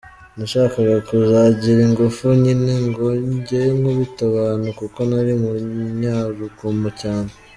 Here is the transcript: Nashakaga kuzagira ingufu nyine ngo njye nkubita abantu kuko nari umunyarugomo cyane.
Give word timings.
Nashakaga 0.37 0.97
kuzagira 1.07 1.79
ingufu 1.87 2.25
nyine 2.41 2.71
ngo 2.87 3.07
njye 3.33 3.61
nkubita 3.77 4.21
abantu 4.31 4.67
kuko 4.79 4.99
nari 5.09 5.31
umunyarugomo 5.39 6.89
cyane. 7.01 7.31